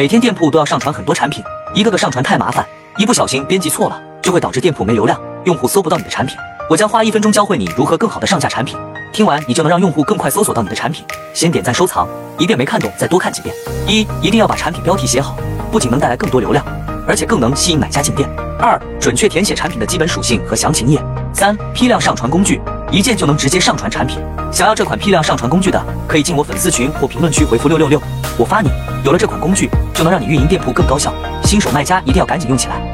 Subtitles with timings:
[0.00, 1.44] 每天店铺都要上传很多产品，
[1.74, 2.66] 一个个上传太麻烦，
[2.96, 6.34] 一不小心编辑错了，就会导致店铺没流量，用户搜不到你的产品。
[6.70, 8.78] 我将花一分钟教会你如何更好的上架产品，
[9.12, 11.04] 听完你就能让用户更快搜索到你的产品。
[11.34, 12.08] 先点赞收藏，
[12.38, 13.54] 一遍没看懂再多看几遍。
[13.86, 15.36] 一，一定要把产品标题写好，
[15.70, 16.64] 不仅能带来更多流量，
[17.06, 18.26] 而且更能吸引买家进店。
[18.58, 20.98] 二，准确填写产品的基本属性和详情页。
[21.34, 22.58] 三，批量上传工具，
[22.90, 24.18] 一键就能直接上传产品。
[24.50, 25.78] 想要这款批量上传工具的，
[26.08, 28.00] 可以进我粉丝群或评论区回复六六六，
[28.38, 28.70] 我发你。
[29.04, 31.12] 有了这款工具，就能让你运营店铺更高效。
[31.42, 32.89] 新手卖家一定要赶紧用起来。